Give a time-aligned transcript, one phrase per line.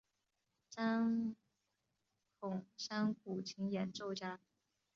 [0.71, 1.35] 张
[2.39, 4.39] 孔山古琴演奏家。